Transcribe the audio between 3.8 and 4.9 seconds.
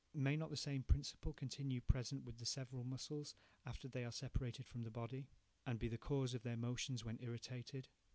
they are separated from the